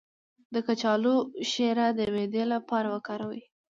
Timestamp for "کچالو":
0.67-1.15